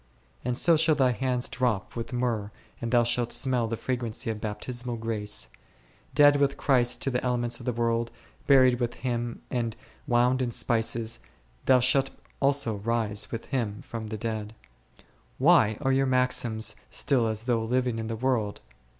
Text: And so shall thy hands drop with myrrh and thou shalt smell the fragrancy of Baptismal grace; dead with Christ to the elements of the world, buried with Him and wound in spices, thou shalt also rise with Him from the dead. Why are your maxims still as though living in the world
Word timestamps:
And 0.43 0.57
so 0.57 0.77
shall 0.77 0.95
thy 0.95 1.11
hands 1.11 1.47
drop 1.47 1.95
with 1.95 2.11
myrrh 2.11 2.49
and 2.81 2.89
thou 2.91 3.03
shalt 3.03 3.31
smell 3.31 3.67
the 3.67 3.77
fragrancy 3.77 4.31
of 4.31 4.41
Baptismal 4.41 4.95
grace; 4.97 5.47
dead 6.15 6.37
with 6.37 6.57
Christ 6.57 7.03
to 7.03 7.11
the 7.11 7.23
elements 7.23 7.59
of 7.59 7.67
the 7.67 7.71
world, 7.71 8.09
buried 8.47 8.79
with 8.79 8.95
Him 8.95 9.43
and 9.51 9.75
wound 10.07 10.41
in 10.41 10.49
spices, 10.49 11.19
thou 11.65 11.79
shalt 11.79 12.09
also 12.39 12.77
rise 12.77 13.31
with 13.31 13.45
Him 13.45 13.83
from 13.83 14.07
the 14.07 14.17
dead. 14.17 14.55
Why 15.37 15.77
are 15.81 15.91
your 15.91 16.07
maxims 16.07 16.75
still 16.89 17.27
as 17.27 17.43
though 17.43 17.63
living 17.63 17.99
in 17.99 18.07
the 18.07 18.15
world 18.15 18.59